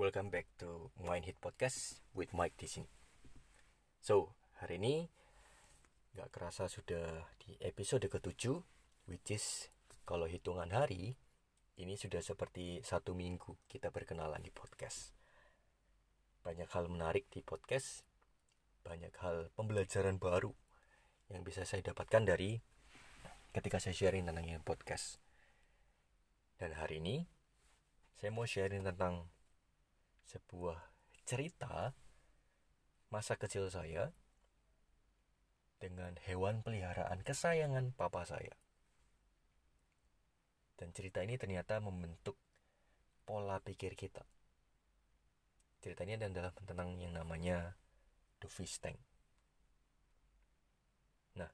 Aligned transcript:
welcome 0.00 0.32
back 0.32 0.48
to 0.56 0.88
Mind 0.96 1.28
Hit 1.28 1.36
Podcast 1.44 2.00
with 2.16 2.32
Mike 2.32 2.56
di 2.56 2.64
sini. 2.64 2.88
So, 4.00 4.32
hari 4.56 4.80
ini 4.80 5.04
nggak 6.16 6.32
kerasa 6.32 6.72
sudah 6.72 7.28
di 7.36 7.60
episode 7.60 8.08
ke-7 8.08 8.64
which 9.12 9.28
is 9.28 9.68
kalau 10.08 10.24
hitungan 10.24 10.72
hari 10.72 11.20
ini 11.76 12.00
sudah 12.00 12.24
seperti 12.24 12.80
satu 12.80 13.12
minggu 13.12 13.60
kita 13.68 13.92
berkenalan 13.92 14.40
di 14.40 14.48
podcast. 14.48 15.12
Banyak 16.48 16.72
hal 16.72 16.88
menarik 16.88 17.28
di 17.28 17.44
podcast, 17.44 18.00
banyak 18.80 19.12
hal 19.20 19.52
pembelajaran 19.52 20.16
baru 20.16 20.56
yang 21.28 21.44
bisa 21.44 21.68
saya 21.68 21.84
dapatkan 21.84 22.24
dari 22.24 22.56
ketika 23.52 23.76
saya 23.76 23.92
sharing 23.92 24.24
tentang 24.24 24.48
podcast. 24.64 25.20
Dan 26.56 26.72
hari 26.80 27.04
ini 27.04 27.28
saya 28.16 28.32
mau 28.32 28.48
sharing 28.48 28.80
tentang 28.80 29.28
sebuah 30.30 30.78
cerita 31.26 31.90
masa 33.10 33.34
kecil 33.34 33.66
saya 33.66 34.14
dengan 35.82 36.14
hewan 36.22 36.62
peliharaan 36.62 37.26
kesayangan 37.26 37.90
papa 37.98 38.22
saya. 38.22 38.54
Dan 40.78 40.94
cerita 40.94 41.26
ini 41.26 41.34
ternyata 41.34 41.82
membentuk 41.82 42.38
pola 43.26 43.58
pikir 43.58 43.98
kita. 43.98 44.22
Cerita 45.82 46.06
ini 46.06 46.14
adalah 46.14 46.54
tentang 46.54 46.94
yang 47.02 47.16
namanya 47.16 47.74
The 48.38 48.46
Fish 48.46 48.78
Tank. 48.78 49.00
Nah, 51.34 51.50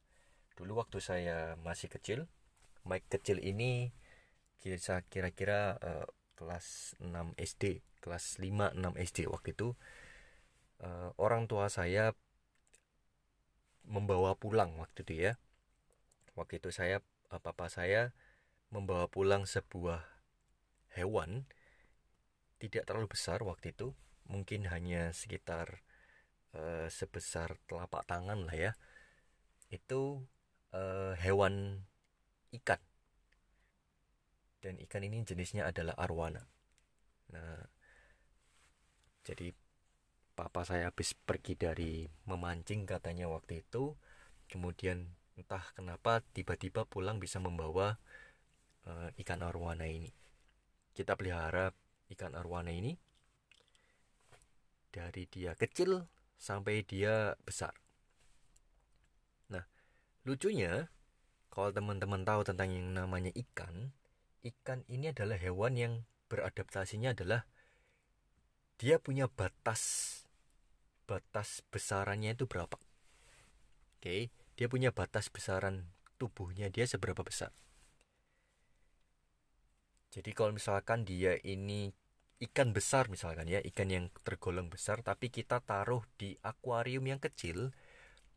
dulu 0.59 0.85
waktu 0.85 1.01
saya 1.01 1.57
masih 1.65 1.89
kecil, 1.89 2.29
Mike 2.85 3.09
kecil 3.09 3.41
ini 3.41 3.95
kira-kira 4.61 5.79
uh, 5.79 6.07
kelas 6.37 6.95
6 7.01 7.35
SD 7.41 7.81
kelas 8.05 8.39
5 8.39 8.77
6 8.79 8.95
SD 9.03 9.27
waktu 9.27 9.57
itu 9.57 9.75
uh, 10.79 11.11
orang 11.17 11.49
tua 11.51 11.67
saya 11.73 12.13
membawa 13.87 14.35
pulang 14.35 14.77
waktu 14.77 15.07
itu 15.07 15.15
ya. 15.31 15.33
Waktu 16.35 16.61
itu 16.61 16.69
saya 16.75 17.01
uh, 17.31 17.41
papa 17.41 17.71
saya 17.71 18.13
membawa 18.69 19.07
pulang 19.07 19.47
sebuah 19.47 20.03
hewan 20.99 21.47
tidak 22.59 22.89
terlalu 22.89 23.09
besar 23.13 23.45
waktu 23.47 23.73
itu 23.73 23.95
mungkin 24.27 24.67
hanya 24.67 25.15
sekitar 25.15 25.87
uh, 26.57 26.91
sebesar 26.91 27.57
telapak 27.71 28.05
tangan 28.05 28.45
lah 28.45 28.57
ya. 28.57 28.73
Itu 29.71 30.27
uh, 30.75 31.15
hewan 31.19 31.87
ikan 32.55 32.79
dan 34.67 34.83
ikan 34.83 35.07
ini 35.07 35.23
jenisnya 35.23 35.71
adalah 35.71 35.95
arwana. 35.95 36.43
Nah, 37.31 37.63
jadi 39.23 39.55
papa 40.35 40.67
saya 40.67 40.91
habis 40.91 41.15
pergi 41.15 41.55
dari 41.55 42.03
memancing 42.27 42.83
katanya 42.83 43.31
waktu 43.31 43.63
itu, 43.63 43.95
kemudian 44.51 45.07
entah 45.39 45.63
kenapa 45.79 46.19
tiba-tiba 46.35 46.83
pulang 46.83 47.23
bisa 47.23 47.39
membawa 47.39 47.95
uh, 48.91 49.15
ikan 49.23 49.47
arwana 49.47 49.87
ini. 49.87 50.11
Kita 50.91 51.15
pelihara 51.15 51.71
ikan 52.11 52.35
arwana 52.35 52.75
ini 52.75 52.99
dari 54.91 55.31
dia 55.31 55.55
kecil 55.55 56.11
sampai 56.43 56.83
dia 56.83 57.39
besar. 57.47 57.71
Nah, 59.55 59.63
lucunya 60.27 60.91
kalau 61.55 61.71
teman-teman 61.71 62.27
tahu 62.27 62.43
tentang 62.43 62.75
yang 62.75 62.91
namanya 62.99 63.31
ikan, 63.31 63.95
ikan 64.47 64.87
ini 64.87 65.11
adalah 65.11 65.35
hewan 65.35 65.75
yang 65.75 65.93
beradaptasinya 66.31 67.15
adalah 67.15 67.47
dia 68.79 69.03
punya 69.03 69.27
batas 69.27 70.13
batas 71.07 71.63
besarannya 71.71 72.35
itu 72.35 72.51
berapa. 72.51 72.77
Oke, 73.97 74.31
dia 74.59 74.67
punya 74.67 74.91
batas 74.91 75.31
besaran 75.31 75.91
tubuhnya 76.19 76.71
dia 76.71 76.85
seberapa 76.85 77.23
besar. 77.23 77.55
Jadi 80.11 80.31
kalau 80.35 80.55
misalkan 80.55 81.07
dia 81.07 81.39
ini 81.47 81.95
ikan 82.43 82.75
besar 82.75 83.09
misalkan 83.09 83.49
ya, 83.49 83.63
ikan 83.65 83.89
yang 83.89 84.07
tergolong 84.27 84.69
besar 84.69 85.01
tapi 85.01 85.31
kita 85.31 85.63
taruh 85.63 86.05
di 86.21 86.37
akuarium 86.43 87.07
yang 87.07 87.23
kecil, 87.23 87.73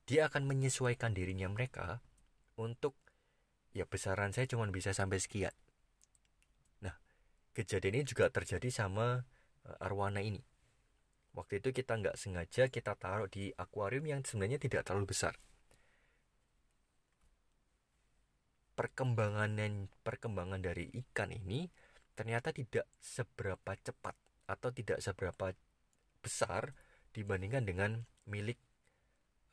dia 0.05 0.29
akan 0.29 0.45
menyesuaikan 0.47 1.11
dirinya 1.11 1.49
mereka 1.51 1.99
untuk 2.55 2.95
ya 3.73 3.85
besaran 3.85 4.33
saya 4.33 4.49
cuma 4.49 4.65
bisa 4.69 4.91
sampai 4.91 5.21
sekian 5.21 5.53
kejadian 7.53 8.01
ini 8.01 8.05
juga 8.05 8.29
terjadi 8.29 8.69
sama 8.69 9.25
uh, 9.65 9.85
arwana 9.85 10.21
ini. 10.21 10.41
Waktu 11.37 11.61
itu 11.61 11.69
kita 11.71 11.95
nggak 12.01 12.17
sengaja 12.17 12.67
kita 12.67 12.97
taruh 12.97 13.29
di 13.29 13.53
akuarium 13.53 14.05
yang 14.09 14.21
sebenarnya 14.25 14.57
tidak 14.57 14.83
terlalu 14.85 15.13
besar. 15.13 15.37
Perkembangan 18.73 19.59
dan 19.59 19.91
perkembangan 20.01 20.63
dari 20.63 20.87
ikan 21.05 21.29
ini 21.35 21.67
ternyata 22.15 22.51
tidak 22.51 22.87
seberapa 22.99 23.75
cepat 23.79 24.15
atau 24.49 24.69
tidak 24.73 24.99
seberapa 25.03 25.53
besar 26.19 26.73
dibandingkan 27.13 27.63
dengan 27.63 27.91
milik 28.25 28.57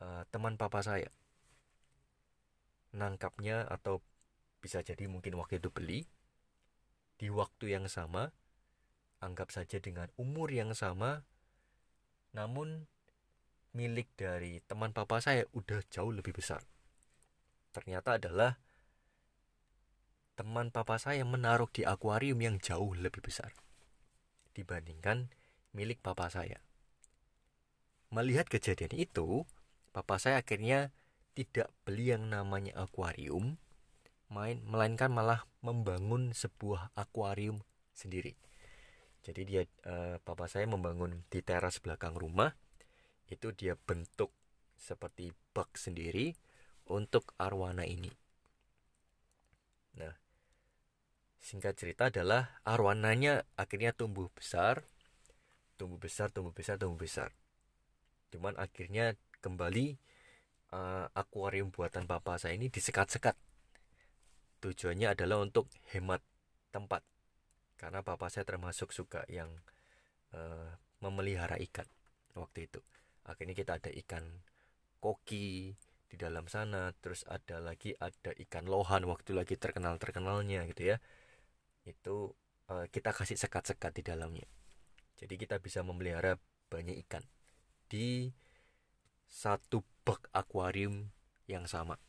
uh, 0.01 0.23
teman 0.31 0.57
papa 0.57 0.81
saya. 0.81 1.11
Nangkapnya 2.95 3.67
atau 3.67 4.01
bisa 4.57 4.81
jadi 4.81 5.05
mungkin 5.05 5.37
waktu 5.37 5.61
itu 5.61 5.69
beli 5.69 6.09
di 7.17 7.33
waktu 7.33 7.73
yang 7.73 7.85
sama, 7.89 8.33
anggap 9.21 9.49
saja 9.49 9.81
dengan 9.81 10.09
umur 10.17 10.53
yang 10.53 10.77
sama, 10.77 11.25
namun 12.33 12.85
milik 13.73 14.09
dari 14.17 14.61
teman 14.65 14.93
papa 14.93 15.21
saya 15.21 15.45
udah 15.53 15.81
jauh 15.89 16.13
lebih 16.13 16.37
besar. 16.37 16.61
Ternyata 17.73 18.17
adalah 18.17 18.57
teman 20.37 20.69
papa 20.69 21.01
saya 21.01 21.25
menaruh 21.25 21.69
di 21.73 21.81
akuarium 21.81 22.37
yang 22.37 22.57
jauh 22.61 22.93
lebih 22.93 23.25
besar 23.25 23.53
dibandingkan 24.57 25.29
milik 25.77 26.01
papa 26.01 26.29
saya. 26.33 26.57
Melihat 28.09 28.49
kejadian 28.49 28.97
itu, 28.97 29.45
papa 29.93 30.17
saya 30.17 30.41
akhirnya 30.41 30.89
tidak 31.37 31.69
beli 31.85 32.09
yang 32.09 32.33
namanya 32.33 32.73
akuarium, 32.73 33.61
main 34.27 34.59
melainkan 34.67 35.11
malah 35.11 35.47
membangun 35.63 36.35
sebuah 36.35 36.91
akuarium 36.95 37.63
sendiri. 37.95 38.35
Jadi 39.23 39.41
dia 39.43 39.63
uh, 39.87 40.19
papa 40.23 40.47
saya 40.47 40.67
membangun 40.67 41.27
di 41.27 41.43
teras 41.43 41.83
belakang 41.83 42.15
rumah 42.15 42.55
itu 43.27 43.51
dia 43.51 43.75
bentuk 43.75 44.31
seperti 44.79 45.35
bak 45.51 45.75
sendiri 45.75 46.31
untuk 46.87 47.35
arwana 47.35 47.83
ini. 47.83 48.07
Nah, 49.99 50.15
singkat 51.41 51.75
cerita 51.75 52.07
adalah 52.07 52.61
arwananya 52.63 53.43
akhirnya 53.59 53.91
tumbuh 53.91 54.31
besar, 54.31 54.87
tumbuh 55.75 55.99
besar, 55.99 56.31
tumbuh 56.31 56.55
besar, 56.55 56.79
tumbuh 56.79 56.99
besar. 57.03 57.35
Cuman 58.31 58.55
akhirnya 58.55 59.19
kembali 59.43 59.99
uh, 60.71 61.11
akuarium 61.11 61.67
buatan 61.67 62.07
papa 62.07 62.39
saya 62.39 62.55
ini 62.55 62.71
disekat-sekat 62.71 63.35
tujuannya 64.61 65.13
adalah 65.13 65.41
untuk 65.43 65.69
hemat 65.93 66.21
tempat. 66.73 67.05
Karena 67.77 68.01
papa 68.01 68.29
saya 68.33 68.43
termasuk 68.43 68.89
suka 68.89 69.21
yang 69.29 69.49
uh, 70.33 70.73
memelihara 71.01 71.61
ikan 71.69 71.85
waktu 72.33 72.65
itu. 72.69 72.81
Akhirnya 73.27 73.53
kita 73.53 73.77
ada 73.77 73.91
ikan 73.93 74.23
koki 74.97 75.77
di 76.07 76.15
dalam 76.15 76.47
sana 76.47 76.95
terus 77.03 77.27
ada 77.27 77.59
lagi 77.59 77.91
ada 77.99 78.31
ikan 78.47 78.65
lohan 78.65 79.03
waktu 79.05 79.35
lagi 79.35 79.59
terkenal 79.59 80.01
terkenalnya 80.01 80.65
gitu 80.73 80.95
ya. 80.95 80.97
Itu 81.85 82.33
uh, 82.71 82.89
kita 82.89 83.13
kasih 83.13 83.37
sekat-sekat 83.37 84.01
di 84.01 84.03
dalamnya. 84.05 84.47
Jadi 85.17 85.37
kita 85.37 85.61
bisa 85.61 85.81
memelihara 85.85 86.37
banyak 86.69 86.97
ikan 87.07 87.25
di 87.87 88.29
satu 89.27 89.83
bak 90.03 90.31
akuarium 90.31 91.11
yang 91.47 91.67
sama 91.67 91.99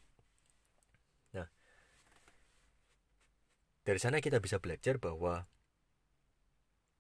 Dari 3.89 3.97
sana 3.97 4.21
kita 4.21 4.37
bisa 4.37 4.61
belajar 4.61 5.01
bahwa 5.01 5.49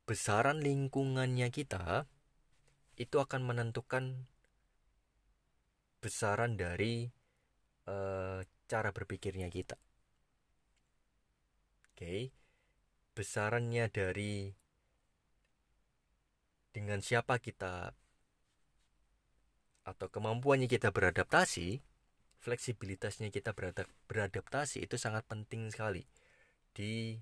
besaran 0.08 0.64
lingkungannya 0.64 1.52
kita 1.52 2.08
itu 2.96 3.20
akan 3.20 3.44
menentukan 3.44 4.24
besaran 6.00 6.56
dari 6.56 7.12
e, 7.84 7.94
cara 8.72 8.88
berpikirnya 8.96 9.52
kita. 9.52 9.76
Oke, 11.92 12.32
besarannya 13.12 13.92
dari 13.92 14.48
dengan 16.72 17.04
siapa 17.04 17.36
kita 17.36 17.92
atau 19.84 20.08
kemampuannya 20.08 20.72
kita 20.72 20.88
beradaptasi, 20.88 21.84
fleksibilitasnya 22.40 23.28
kita 23.28 23.52
beradaptasi 24.08 24.88
itu 24.88 24.96
sangat 24.96 25.28
penting 25.28 25.68
sekali 25.68 26.08
di 26.78 27.18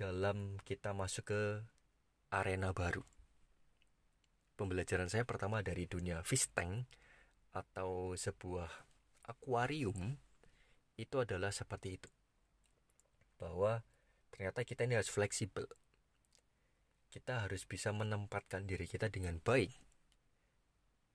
dalam 0.00 0.56
kita 0.64 0.96
masuk 0.96 1.28
ke 1.28 1.42
arena 2.32 2.72
baru. 2.72 3.04
Pembelajaran 4.56 5.12
saya 5.12 5.28
pertama 5.28 5.60
dari 5.60 5.84
dunia 5.84 6.24
fish 6.24 6.48
tank 6.56 6.88
atau 7.52 8.16
sebuah 8.16 8.72
akuarium 9.28 10.16
itu 10.96 11.16
adalah 11.20 11.52
seperti 11.52 12.00
itu. 12.00 12.08
Bahwa 13.36 13.84
ternyata 14.32 14.64
kita 14.64 14.88
ini 14.88 14.96
harus 14.96 15.12
fleksibel. 15.12 15.68
Kita 17.12 17.44
harus 17.44 17.68
bisa 17.68 17.92
menempatkan 17.92 18.64
diri 18.64 18.88
kita 18.88 19.12
dengan 19.12 19.36
baik. 19.36 19.76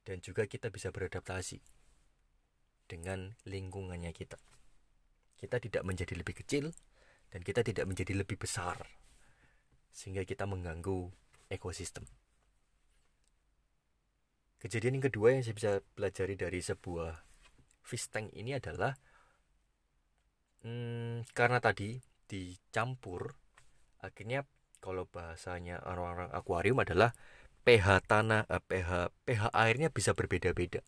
Dan 0.06 0.22
juga 0.22 0.46
kita 0.46 0.70
bisa 0.70 0.94
beradaptasi 0.94 1.58
dengan 2.86 3.34
lingkungannya 3.50 4.14
kita. 4.14 4.38
Kita 5.42 5.58
tidak 5.58 5.82
menjadi 5.82 6.14
lebih 6.14 6.38
kecil 6.46 6.70
dan 7.32 7.42
kita 7.42 7.64
tidak 7.64 7.88
menjadi 7.88 8.14
lebih 8.20 8.36
besar 8.36 8.78
sehingga 9.92 10.24
kita 10.28 10.48
mengganggu 10.48 11.12
ekosistem 11.52 12.04
Kejadian 14.62 15.02
yang 15.02 15.10
kedua 15.10 15.34
yang 15.34 15.42
saya 15.42 15.58
bisa 15.58 15.72
pelajari 15.98 16.38
dari 16.38 16.62
sebuah 16.62 17.18
fish 17.82 18.14
tank 18.14 18.30
ini 18.38 18.54
adalah 18.54 18.94
hmm, 20.62 21.26
karena 21.34 21.58
tadi 21.58 21.98
dicampur 22.30 23.34
akhirnya 24.06 24.46
kalau 24.78 25.10
bahasanya 25.10 25.82
orang-orang 25.82 26.30
akuarium 26.30 26.78
adalah 26.78 27.18
pH 27.66 28.06
tanah 28.06 28.46
eh, 28.54 28.62
pH 28.62 29.10
pH 29.26 29.50
airnya 29.50 29.90
bisa 29.90 30.14
berbeda-beda. 30.14 30.86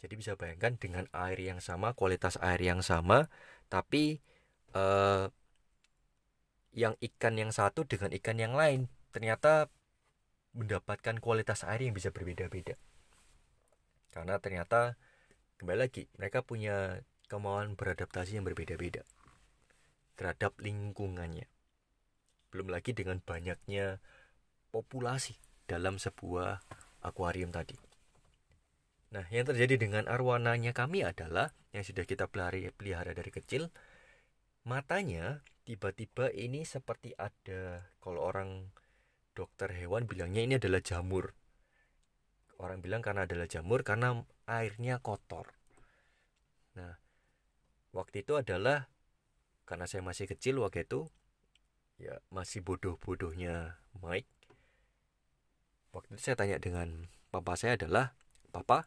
Jadi 0.00 0.14
bisa 0.16 0.32
bayangkan 0.34 0.80
dengan 0.80 1.04
air 1.12 1.38
yang 1.38 1.60
sama, 1.60 1.92
kualitas 1.92 2.40
air 2.40 2.58
yang 2.58 2.80
sama, 2.80 3.28
tapi 3.68 4.24
eh, 4.72 5.26
yang 6.72 6.96
ikan 7.00 7.36
yang 7.36 7.52
satu 7.52 7.84
dengan 7.84 8.10
ikan 8.16 8.36
yang 8.40 8.56
lain. 8.56 8.88
Ternyata 9.12 9.68
mendapatkan 10.52 11.20
kualitas 11.20 11.64
air 11.64 11.84
yang 11.84 11.96
bisa 11.96 12.12
berbeda-beda. 12.12 12.76
Karena 14.12 14.36
ternyata 14.40 15.00
kembali 15.56 15.78
lagi 15.88 16.08
mereka 16.20 16.44
punya 16.44 17.00
kemauan 17.28 17.76
beradaptasi 17.80 18.36
yang 18.36 18.44
berbeda-beda 18.44 19.04
terhadap 20.20 20.52
lingkungannya. 20.60 21.48
Belum 22.52 22.68
lagi 22.68 22.92
dengan 22.92 23.24
banyaknya 23.24 24.04
populasi 24.68 25.40
dalam 25.64 25.96
sebuah 25.96 26.60
akuarium 27.00 27.48
tadi. 27.48 27.80
Nah 29.16 29.24
yang 29.32 29.48
terjadi 29.48 29.80
dengan 29.80 30.04
arwananya 30.08 30.76
kami 30.76 31.04
adalah 31.04 31.56
yang 31.72 31.84
sudah 31.84 32.04
kita 32.04 32.28
pelihara 32.28 33.16
dari 33.16 33.32
kecil 33.32 33.72
matanya 34.62 35.42
tiba-tiba 35.66 36.30
ini 36.30 36.62
seperti 36.62 37.14
ada 37.18 37.86
kalau 38.02 38.22
orang 38.22 38.70
dokter 39.34 39.70
hewan 39.74 40.06
bilangnya 40.06 40.42
ini 40.42 40.54
adalah 40.58 40.82
jamur. 40.82 41.34
Orang 42.62 42.78
bilang 42.78 43.02
karena 43.02 43.26
adalah 43.26 43.50
jamur 43.50 43.82
karena 43.82 44.22
airnya 44.46 45.02
kotor. 45.02 45.50
Nah 46.78 46.94
waktu 47.90 48.22
itu 48.22 48.38
adalah 48.38 48.86
karena 49.66 49.86
saya 49.90 50.02
masih 50.06 50.30
kecil 50.30 50.62
waktu 50.62 50.86
itu 50.86 51.10
ya 51.98 52.18
masih 52.30 52.62
bodoh-bodohnya 52.62 53.82
Mike. 53.98 54.30
Waktu 55.90 56.16
itu 56.16 56.22
saya 56.22 56.38
tanya 56.38 56.56
dengan 56.62 57.10
papa 57.34 57.58
saya 57.58 57.74
adalah 57.74 58.14
papa 58.54 58.86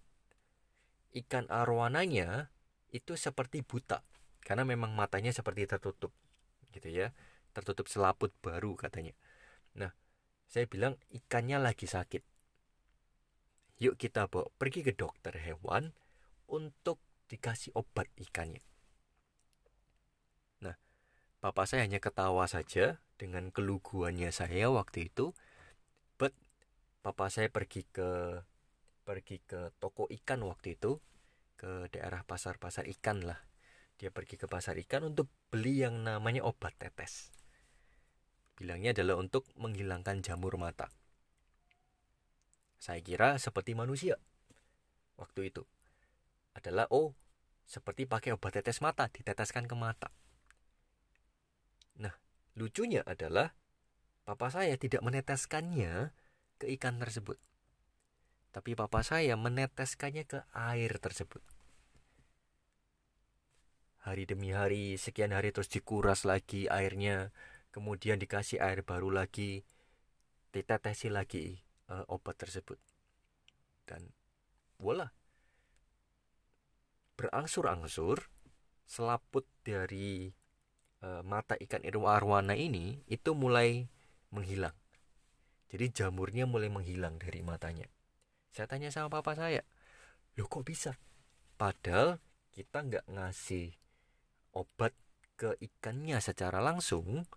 ikan 1.15 1.47
arwananya 1.51 2.51
itu 2.91 3.15
seperti 3.19 3.63
buta 3.63 4.03
karena 4.45 4.63
memang 4.63 4.93
matanya 4.93 5.33
seperti 5.33 5.65
tertutup 5.65 6.13
gitu 6.71 6.87
ya 6.87 7.11
tertutup 7.51 7.89
selaput 7.89 8.29
baru 8.39 8.77
katanya 8.77 9.11
nah 9.73 9.91
saya 10.49 10.69
bilang 10.69 10.95
ikannya 11.13 11.57
lagi 11.57 11.89
sakit. 11.89 12.23
Yuk 13.83 13.99
kita 13.99 14.31
bawa 14.31 14.47
pergi 14.55 14.87
ke 14.87 14.95
dokter 14.95 15.35
hewan 15.35 15.91
untuk 16.47 17.01
dikasih 17.27 17.75
obat 17.75 18.07
ikannya. 18.15 18.63
Nah, 20.63 20.79
bapak 21.43 21.67
saya 21.67 21.83
hanya 21.83 21.99
ketawa 21.99 22.47
saja 22.47 23.03
dengan 23.19 23.51
keluguannya 23.51 24.31
saya 24.31 24.71
waktu 24.71 25.11
itu. 25.11 25.35
But 26.15 26.31
papa 27.03 27.27
saya 27.27 27.51
pergi 27.51 27.83
ke 27.83 28.39
pergi 29.03 29.43
ke 29.43 29.75
toko 29.77 30.07
ikan 30.07 30.41
waktu 30.47 30.79
itu 30.79 31.03
ke 31.59 31.91
daerah 31.91 32.23
pasar-pasar 32.23 32.87
ikan 32.95 33.27
lah. 33.27 33.43
Dia 33.95 34.11
pergi 34.11 34.35
ke 34.35 34.47
pasar 34.51 34.75
ikan 34.83 35.07
untuk 35.07 35.31
beli 35.47 35.79
yang 35.87 36.03
namanya 36.03 36.43
obat 36.43 36.75
tetes. 36.75 37.31
Bilangnya 38.59 38.91
adalah 38.95 39.19
untuk 39.19 39.47
menghilangkan 39.55 40.19
jamur 40.23 40.59
mata. 40.59 40.91
Saya 42.79 42.99
kira 42.99 43.39
seperti 43.39 43.71
manusia. 43.71 44.19
Waktu 45.15 45.47
itu 45.51 45.63
adalah 46.55 46.87
oh, 46.91 47.15
seperti 47.63 48.03
pakai 48.07 48.35
obat 48.35 48.59
tetes 48.59 48.83
mata, 48.83 49.07
diteteskan 49.07 49.67
ke 49.67 49.75
mata. 49.79 50.11
Nah, 51.99 52.15
lucunya 52.59 52.99
adalah 53.07 53.55
papa 54.27 54.51
saya 54.51 54.75
tidak 54.75 55.03
meneteskannya 55.03 56.11
ke 56.59 56.67
ikan 56.79 56.99
tersebut. 56.99 57.39
Tapi 58.51 58.71
papa 58.75 59.03
saya 59.03 59.35
meneteskannya 59.35 60.23
ke 60.27 60.39
air 60.55 60.95
tersebut. 60.99 61.43
Hari 64.05 64.29
demi 64.29 64.53
hari, 64.53 65.01
sekian 65.01 65.33
hari 65.33 65.49
terus 65.49 65.65
dikuras 65.65 66.29
lagi 66.29 66.69
airnya, 66.69 67.33
kemudian 67.73 68.21
dikasih 68.21 68.61
air 68.61 68.85
baru 68.85 69.09
lagi 69.09 69.65
ditetesi 70.53 71.09
lagi 71.09 71.57
uh, 71.89 72.05
obat 72.13 72.37
tersebut. 72.37 72.77
Dan 73.89 74.13
voila. 74.77 75.09
Berangsur-angsur 77.17 78.29
selaput 78.85 79.49
dari 79.65 80.29
uh, 81.01 81.25
mata 81.25 81.57
ikan 81.57 81.81
arwana 81.81 82.53
ini 82.53 83.01
itu 83.09 83.33
mulai 83.33 83.89
menghilang. 84.29 84.77
Jadi 85.73 85.89
jamurnya 85.89 86.45
mulai 86.45 86.69
menghilang 86.69 87.17
dari 87.17 87.41
matanya. 87.41 87.89
Saya 88.53 88.69
tanya 88.69 88.93
sama 88.93 89.09
papa 89.09 89.33
saya 89.33 89.65
loh 90.35 90.47
kok 90.51 90.67
bisa? 90.67 90.93
Padahal 91.55 92.19
kita 92.51 92.83
nggak 92.83 93.05
ngasih 93.07 93.71
obat 94.55 94.95
ke 95.35 95.59
ikannya 95.59 96.17
secara 96.23 96.63
langsung 96.63 97.27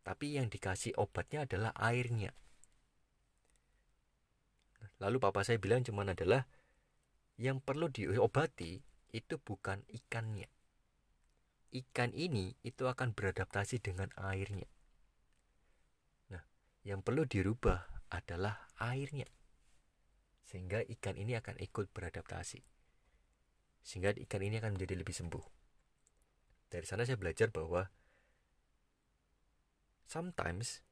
tapi 0.00 0.36
yang 0.36 0.48
dikasih 0.48 0.96
obatnya 0.96 1.44
adalah 1.44 1.72
airnya. 1.76 2.32
Lalu 5.00 5.16
papa 5.16 5.44
saya 5.44 5.56
bilang 5.56 5.80
cuman 5.80 6.12
adalah 6.12 6.44
yang 7.40 7.60
perlu 7.60 7.88
diobati 7.88 8.80
itu 9.16 9.34
bukan 9.40 9.80
ikannya. 9.88 10.48
Ikan 11.70 12.10
ini 12.12 12.58
itu 12.66 12.84
akan 12.84 13.14
beradaptasi 13.14 13.78
dengan 13.80 14.10
airnya. 14.18 14.66
Nah, 16.34 16.42
yang 16.82 17.00
perlu 17.00 17.24
dirubah 17.24 17.86
adalah 18.10 18.66
airnya. 18.82 19.30
Sehingga 20.42 20.82
ikan 20.98 21.14
ini 21.14 21.38
akan 21.38 21.62
ikut 21.62 21.94
beradaptasi. 21.94 22.60
Sehingga 23.86 24.12
ikan 24.26 24.42
ini 24.42 24.58
akan 24.58 24.74
menjadi 24.74 24.98
lebih 24.98 25.14
sembuh. 25.14 25.59
Dari 26.70 26.86
sana 26.86 27.02
saya 27.02 27.18
belajar 27.18 27.50
bahwa 27.50 27.90
sometimes 30.06 30.86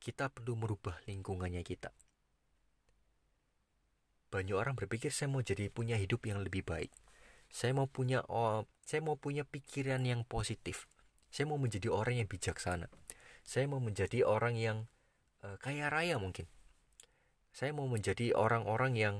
kita 0.00 0.32
perlu 0.32 0.56
merubah 0.56 0.96
lingkungannya 1.04 1.60
kita. 1.60 1.92
Banyak 4.32 4.56
orang 4.56 4.76
berpikir 4.76 5.12
saya 5.12 5.28
mau 5.28 5.44
jadi 5.44 5.68
punya 5.68 6.00
hidup 6.00 6.24
yang 6.24 6.40
lebih 6.40 6.64
baik. 6.64 6.92
Saya 7.48 7.72
mau 7.72 7.88
punya 7.88 8.24
oh, 8.28 8.68
saya 8.84 9.00
mau 9.04 9.16
punya 9.16 9.44
pikiran 9.44 10.04
yang 10.04 10.24
positif. 10.24 10.88
Saya 11.28 11.48
mau 11.48 11.60
menjadi 11.60 11.92
orang 11.92 12.24
yang 12.24 12.28
bijaksana. 12.28 12.88
Saya 13.44 13.68
mau 13.68 13.80
menjadi 13.80 14.24
orang 14.24 14.56
yang 14.56 14.78
uh, 15.44 15.56
kaya 15.60 15.92
raya 15.92 16.16
mungkin. 16.16 16.48
Saya 17.52 17.72
mau 17.72 17.88
menjadi 17.88 18.36
orang-orang 18.36 18.92
yang 18.96 19.16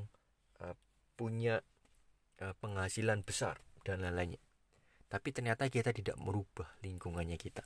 uh, 0.61 0.77
punya 1.17 1.65
uh, 2.41 2.53
penghasilan 2.61 3.25
besar 3.25 3.61
dan 3.85 4.05
lain-lainnya. 4.05 4.41
Tapi 5.09 5.29
ternyata 5.33 5.67
kita 5.73 5.91
tidak 5.97 6.21
merubah 6.21 6.69
lingkungannya 6.85 7.41
kita 7.41 7.65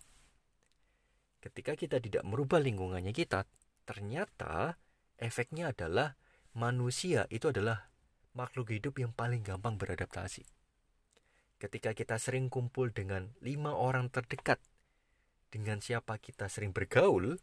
ketika 1.42 1.74
kita 1.74 1.98
tidak 1.98 2.22
merubah 2.22 2.62
lingkungannya 2.62 3.10
kita, 3.10 3.44
ternyata 3.82 4.78
efeknya 5.18 5.74
adalah 5.74 6.14
manusia 6.54 7.26
itu 7.34 7.50
adalah 7.50 7.90
makhluk 8.38 8.70
hidup 8.70 9.02
yang 9.02 9.10
paling 9.10 9.42
gampang 9.42 9.74
beradaptasi. 9.76 10.46
Ketika 11.58 11.92
kita 11.92 12.16
sering 12.22 12.46
kumpul 12.46 12.94
dengan 12.94 13.34
lima 13.42 13.74
orang 13.74 14.08
terdekat, 14.08 14.62
dengan 15.50 15.82
siapa 15.82 16.16
kita 16.22 16.46
sering 16.46 16.70
bergaul, 16.70 17.42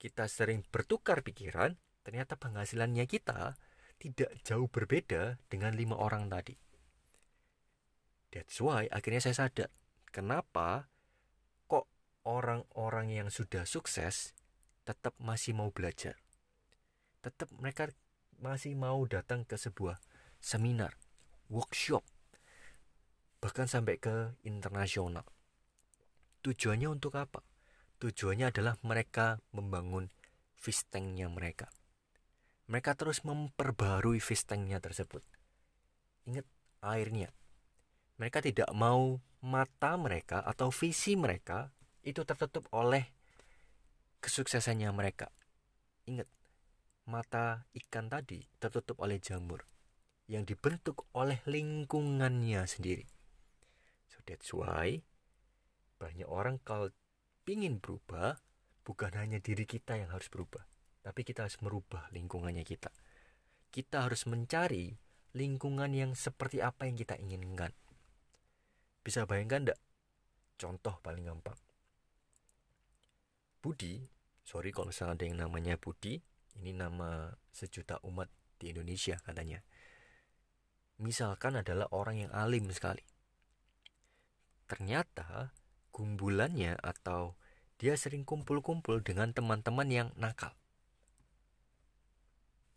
kita 0.00 0.26
sering 0.26 0.64
bertukar 0.72 1.20
pikiran, 1.20 1.76
ternyata 2.04 2.40
penghasilannya 2.40 3.04
kita 3.04 3.56
tidak 3.96 4.32
jauh 4.44 4.68
berbeda 4.68 5.40
dengan 5.48 5.72
lima 5.72 5.96
orang 5.96 6.28
tadi. 6.28 6.56
That's 8.36 8.60
why 8.60 8.84
akhirnya 8.92 9.24
saya 9.24 9.48
sadar, 9.48 9.72
kenapa 10.12 10.92
orang-orang 12.26 13.14
yang 13.14 13.28
sudah 13.30 13.62
sukses 13.62 14.34
tetap 14.82 15.14
masih 15.22 15.54
mau 15.54 15.70
belajar. 15.70 16.18
tetap 17.22 17.50
mereka 17.58 17.90
masih 18.38 18.78
mau 18.78 19.02
datang 19.02 19.42
ke 19.42 19.58
sebuah 19.58 19.98
seminar, 20.38 20.94
workshop, 21.50 22.06
bahkan 23.42 23.66
sampai 23.66 23.98
ke 23.98 24.38
internasional. 24.46 25.26
Tujuannya 26.46 26.86
untuk 26.86 27.18
apa? 27.18 27.42
Tujuannya 27.98 28.54
adalah 28.54 28.78
mereka 28.86 29.42
membangun 29.50 30.06
fish 30.54 30.86
tanknya 30.86 31.26
mereka. 31.26 31.66
Mereka 32.70 32.94
terus 32.94 33.26
memperbarui 33.26 34.22
fish 34.22 34.46
tanknya 34.46 34.78
tersebut. 34.78 35.26
Ingat 36.30 36.46
airnya. 36.78 37.34
Mereka 38.16 38.40
tidak 38.40 38.70
mau 38.72 39.20
mata 39.44 39.94
mereka 40.00 40.40
atau 40.42 40.72
visi 40.72 41.14
mereka 41.14 41.70
itu 42.02 42.24
tertutup 42.24 42.64
oleh 42.72 43.04
kesuksesannya 44.24 44.88
mereka. 44.90 45.28
Ingat, 46.08 46.26
mata 47.06 47.68
ikan 47.76 48.08
tadi 48.08 48.42
tertutup 48.58 48.98
oleh 49.04 49.20
jamur 49.20 49.62
yang 50.26 50.42
dibentuk 50.42 51.06
oleh 51.14 51.38
lingkungannya 51.46 52.64
sendiri. 52.66 53.06
So 54.10 54.24
that's 54.26 54.50
why 54.50 55.04
banyak 55.96 56.28
orang 56.28 56.60
kalau 56.60 56.92
ingin 57.46 57.78
berubah 57.78 58.42
bukan 58.82 59.12
hanya 59.16 59.38
diri 59.38 59.64
kita 59.64 59.96
yang 59.96 60.10
harus 60.12 60.28
berubah 60.28 60.66
tapi 61.06 61.22
kita 61.22 61.46
harus 61.46 61.58
merubah 61.62 62.10
lingkungannya 62.10 62.66
kita 62.66 62.90
kita 63.70 64.04
harus 64.04 64.26
mencari 64.26 64.98
lingkungan 65.32 65.94
yang 65.94 66.12
seperti 66.18 66.58
apa 66.60 66.90
yang 66.90 66.98
kita 66.98 67.14
inginkan 67.16 67.70
bisa 69.06 69.22
bayangkan 69.22 69.70
enggak 69.70 69.80
contoh 70.58 70.98
paling 70.98 71.30
gampang. 71.30 71.54
Budi 73.62 74.02
sorry 74.42 74.74
kalau 74.74 74.90
misalnya 74.90 75.14
ada 75.14 75.24
yang 75.30 75.38
namanya 75.46 75.78
Budi 75.78 76.18
ini 76.58 76.74
nama 76.74 77.30
sejuta 77.54 78.02
umat 78.02 78.26
di 78.58 78.74
Indonesia 78.74 79.14
katanya. 79.22 79.62
Misalkan 80.98 81.60
adalah 81.60 81.86
orang 81.94 82.26
yang 82.26 82.32
alim 82.34 82.66
sekali. 82.74 83.04
Ternyata 84.66 85.54
gumbulannya 85.94 86.74
atau 86.82 87.38
dia 87.76 87.94
sering 87.94 88.24
kumpul-kumpul 88.26 89.04
dengan 89.04 89.30
teman-teman 89.30 89.86
yang 89.92 90.08
nakal. 90.16 90.56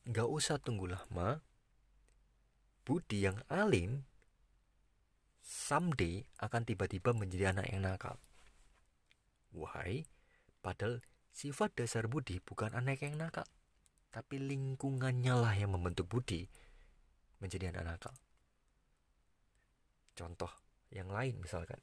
Gak 0.05 0.27
usah 0.27 0.59
tunggu 0.59 0.91
lama, 0.91 1.39
Budi 2.83 3.23
yang 3.23 3.39
alim 3.47 4.08
someday 5.49 6.29
akan 6.37 6.61
tiba-tiba 6.61 7.09
menjadi 7.17 7.57
anak 7.57 7.73
yang 7.73 7.81
nakal. 7.89 8.21
Why? 9.49 10.05
Padahal 10.61 11.01
sifat 11.33 11.73
dasar 11.73 12.05
Budi 12.05 12.37
bukan 12.37 12.77
anak 12.77 13.01
yang 13.01 13.17
nakal, 13.17 13.49
tapi 14.13 14.37
lingkungannya 14.37 15.33
lah 15.33 15.57
yang 15.57 15.73
membentuk 15.73 16.05
Budi 16.05 16.45
menjadi 17.41 17.73
anak 17.73 17.97
nakal. 17.97 18.13
Contoh 20.13 20.53
yang 20.93 21.09
lain 21.09 21.41
misalkan, 21.41 21.81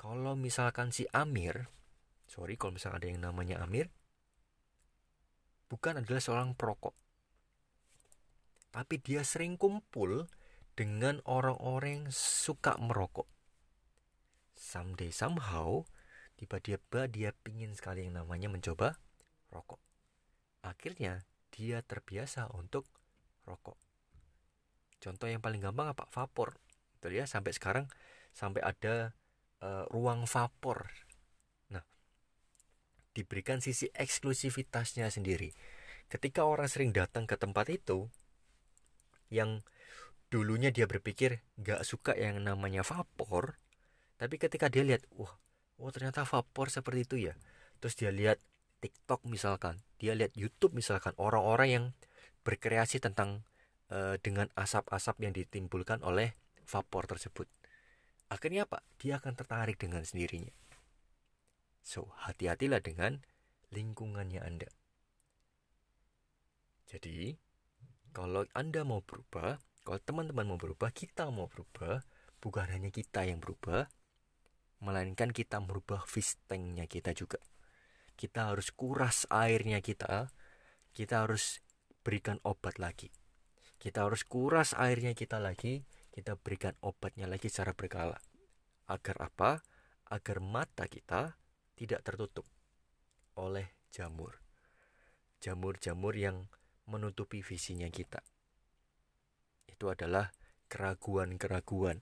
kalau 0.00 0.32
misalkan 0.32 0.88
si 0.88 1.04
Amir 1.12 1.68
sorry 2.26 2.58
kalau 2.60 2.76
misalkan 2.76 3.00
ada 3.00 3.08
yang 3.08 3.22
namanya 3.22 3.62
Amir 3.62 3.88
bukan 5.66 6.02
adalah 6.02 6.22
seorang 6.22 6.52
perokok 6.54 6.94
tapi 8.74 9.00
dia 9.00 9.24
sering 9.24 9.56
kumpul 9.56 10.28
dengan 10.76 11.24
orang-orang 11.24 12.04
yang 12.04 12.08
suka 12.12 12.76
merokok. 12.76 13.26
Someday 14.52 15.08
somehow 15.08 15.88
tiba-tiba 16.36 17.08
dia 17.08 17.32
pingin 17.40 17.72
sekali 17.72 18.04
yang 18.04 18.20
namanya 18.20 18.52
mencoba 18.52 19.00
rokok. 19.48 19.80
Akhirnya 20.60 21.24
dia 21.48 21.80
terbiasa 21.80 22.52
untuk 22.52 22.84
rokok. 23.48 23.80
Contoh 25.00 25.28
yang 25.32 25.40
paling 25.40 25.64
gampang 25.64 25.96
apa? 25.96 26.04
Vapor. 26.12 26.60
Itu 27.00 27.08
ya 27.08 27.24
sampai 27.24 27.56
sekarang 27.56 27.88
sampai 28.36 28.60
ada 28.60 29.16
uh, 29.64 29.88
ruang 29.88 30.28
vapor. 30.28 30.92
Nah, 31.72 31.84
diberikan 33.16 33.64
sisi 33.64 33.88
eksklusivitasnya 33.96 35.08
sendiri. 35.08 35.56
Ketika 36.12 36.44
orang 36.44 36.68
sering 36.68 36.92
datang 36.92 37.24
ke 37.24 37.34
tempat 37.40 37.66
itu, 37.72 38.12
yang 39.32 39.64
dulunya 40.32 40.74
dia 40.74 40.90
berpikir 40.90 41.42
gak 41.60 41.86
suka 41.86 42.14
yang 42.18 42.42
namanya 42.42 42.82
vapor, 42.82 43.58
tapi 44.16 44.40
ketika 44.40 44.66
dia 44.72 44.82
lihat, 44.82 45.04
wah, 45.14 45.32
oh 45.78 45.90
ternyata 45.92 46.24
vapor 46.24 46.72
seperti 46.72 47.00
itu 47.04 47.16
ya. 47.30 47.34
Terus 47.78 47.94
dia 47.94 48.10
lihat 48.10 48.40
TikTok 48.80 49.28
misalkan, 49.28 49.84
dia 50.00 50.16
lihat 50.16 50.32
YouTube 50.34 50.72
misalkan, 50.74 51.12
orang-orang 51.20 51.68
yang 51.68 51.84
berkreasi 52.46 53.02
tentang 53.02 53.44
uh, 53.90 54.16
dengan 54.22 54.50
asap-asap 54.54 55.16
yang 55.22 55.32
ditimbulkan 55.34 56.02
oleh 56.02 56.34
vapor 56.66 57.06
tersebut. 57.06 57.46
Akhirnya 58.26 58.66
apa? 58.66 58.82
Dia 58.98 59.22
akan 59.22 59.38
tertarik 59.38 59.78
dengan 59.78 60.02
sendirinya. 60.02 60.50
So 61.86 62.10
hati-hatilah 62.26 62.82
dengan 62.82 63.22
lingkungannya 63.70 64.42
anda. 64.42 64.66
Jadi 66.90 67.38
kalau 68.10 68.46
anda 68.54 68.82
mau 68.82 69.02
berubah 69.02 69.62
kalau 69.86 70.02
teman-teman 70.02 70.42
mau 70.50 70.58
berubah 70.58 70.90
kita 70.90 71.30
mau 71.30 71.46
berubah 71.46 72.02
bukan 72.42 72.66
hanya 72.74 72.90
kita 72.90 73.22
yang 73.22 73.38
berubah 73.38 73.86
melainkan 74.82 75.30
kita 75.30 75.62
merubah 75.62 76.02
fish 76.04 76.34
tanknya 76.50 76.90
kita 76.90 77.14
juga 77.14 77.38
kita 78.18 78.50
harus 78.50 78.74
kuras 78.74 79.30
airnya 79.30 79.78
kita 79.78 80.34
kita 80.90 81.22
harus 81.22 81.62
berikan 82.02 82.42
obat 82.42 82.82
lagi 82.82 83.14
kita 83.78 84.02
harus 84.02 84.26
kuras 84.26 84.74
airnya 84.74 85.14
kita 85.14 85.38
lagi 85.38 85.86
kita 86.16 86.32
berikan 86.40 86.72
obatnya 86.80 87.28
lagi 87.28 87.52
secara 87.52 87.76
berkala. 87.76 88.16
Agar 88.88 89.20
apa? 89.20 89.60
Agar 90.08 90.40
mata 90.40 90.88
kita 90.88 91.36
tidak 91.76 92.00
tertutup 92.08 92.48
oleh 93.36 93.68
jamur. 93.92 94.40
Jamur-jamur 95.44 96.16
yang 96.16 96.48
menutupi 96.88 97.44
visinya 97.44 97.92
kita. 97.92 98.24
Itu 99.76 99.92
adalah 99.92 100.32
keraguan-keraguan. 100.72 102.00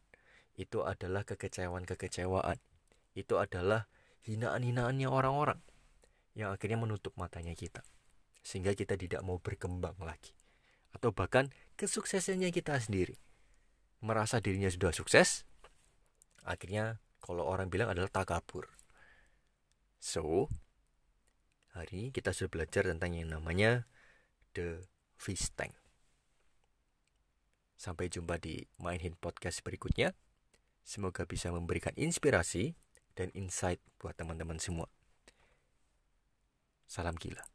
Itu 0.54 0.86
adalah 0.86 1.26
kekecewaan-kekecewaan. 1.26 2.62
Itu 3.18 3.42
adalah 3.42 3.90
hinaan-hinaannya 4.22 5.10
orang-orang 5.10 5.58
yang 6.38 6.54
akhirnya 6.54 6.78
menutup 6.78 7.18
matanya 7.18 7.58
kita. 7.58 7.82
Sehingga 8.46 8.78
kita 8.78 8.94
tidak 8.94 9.26
mau 9.26 9.42
berkembang 9.42 9.98
lagi. 9.98 10.30
Atau 10.94 11.10
bahkan 11.10 11.50
kesuksesannya 11.74 12.54
kita 12.54 12.78
sendiri 12.78 13.18
merasa 14.04 14.36
dirinya 14.38 14.68
sudah 14.68 14.92
sukses, 14.92 15.48
akhirnya 16.44 17.00
kalau 17.24 17.48
orang 17.48 17.72
bilang 17.72 17.88
adalah 17.88 18.12
takabur. 18.12 18.68
So, 19.96 20.52
hari 21.72 22.06
ini 22.06 22.08
kita 22.12 22.36
sudah 22.36 22.52
belajar 22.52 22.84
tentang 22.84 23.16
yang 23.16 23.32
namanya 23.32 23.88
The 24.52 24.84
Fish 25.16 25.48
Tank. 25.56 25.72
Sampai 27.74 28.10
jumpa 28.10 28.38
di 28.40 28.64
Mindhin 28.80 29.18
Podcast 29.18 29.62
berikutnya. 29.62 30.14
Semoga 30.84 31.24
bisa 31.24 31.48
memberikan 31.48 31.96
inspirasi 31.96 32.76
dan 33.16 33.30
insight 33.32 33.80
buat 34.02 34.18
teman-teman 34.18 34.60
semua. 34.60 34.90
Salam 36.84 37.16
gila. 37.16 37.53